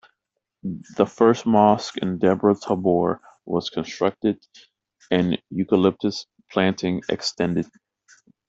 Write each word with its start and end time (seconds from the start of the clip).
The 0.97 1.05
first 1.05 1.45
mosque 1.45 1.97
in 1.97 2.17
Debre 2.17 2.59
Tabor 2.59 3.21
was 3.45 3.69
constructed 3.69 4.43
and 5.11 5.39
eucalyptus 5.51 6.25
planting 6.49 7.03
extended. 7.07 7.67